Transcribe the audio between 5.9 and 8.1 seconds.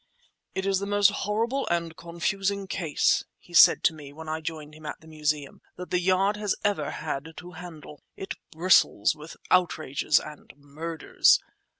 the Yard has ever had to handle.